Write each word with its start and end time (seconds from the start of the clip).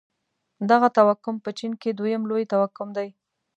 دغه 0.69 0.87
توکم 0.97 1.35
په 1.45 1.49
چين 1.57 1.71
کې 1.81 1.89
دویم 1.97 2.23
لوی 2.29 2.43
توکم 2.51 2.89
دی. 2.97 3.09